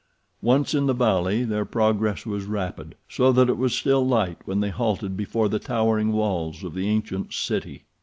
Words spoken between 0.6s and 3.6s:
in the valley their progress was rapid, so that it